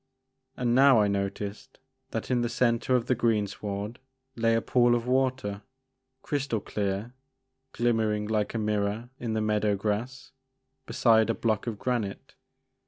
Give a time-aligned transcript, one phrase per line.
[0.57, 1.77] And now I noticed
[2.09, 3.99] that in the centre of the greensward
[4.35, 5.61] lay a pool of water,
[6.23, 7.13] crystal clear,
[7.71, 10.31] glimmering like a mirror in the meadow grass,
[10.87, 12.33] beside a block of granite.